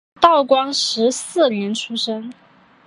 [0.19, 2.33] 道光十四年出生。